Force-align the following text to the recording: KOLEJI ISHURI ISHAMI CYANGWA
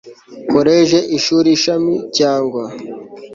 KOLEJI 0.51 0.99
ISHURI 1.17 1.49
ISHAMI 1.57 1.93
CYANGWA 2.15 2.65